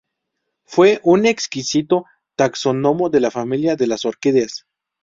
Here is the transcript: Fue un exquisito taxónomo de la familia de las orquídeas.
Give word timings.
Fue 0.65 0.99
un 1.03 1.27
exquisito 1.27 2.05
taxónomo 2.35 3.11
de 3.11 3.19
la 3.19 3.29
familia 3.29 3.75
de 3.75 3.85
las 3.85 4.03
orquídeas. 4.03 4.65